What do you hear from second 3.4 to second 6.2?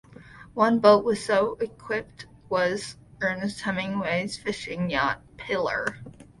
Hemingway's fishing yacht "Pilar".